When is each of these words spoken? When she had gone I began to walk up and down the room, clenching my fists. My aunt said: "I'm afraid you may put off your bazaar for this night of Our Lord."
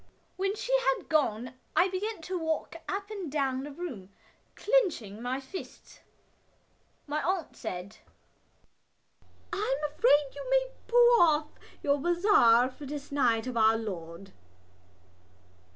When 0.35 0.55
she 0.55 0.75
had 0.95 1.09
gone 1.09 1.53
I 1.75 1.87
began 1.87 2.23
to 2.23 2.39
walk 2.39 2.77
up 2.89 3.11
and 3.11 3.31
down 3.31 3.61
the 3.61 3.71
room, 3.71 4.09
clenching 4.55 5.21
my 5.21 5.39
fists. 5.39 5.99
My 7.05 7.21
aunt 7.21 7.55
said: 7.55 7.97
"I'm 9.53 9.83
afraid 9.91 10.33
you 10.33 10.47
may 10.49 10.71
put 10.87 11.21
off 11.21 11.47
your 11.83 11.99
bazaar 11.99 12.71
for 12.71 12.87
this 12.87 13.11
night 13.11 13.45
of 13.45 13.55
Our 13.55 13.77
Lord." 13.77 14.31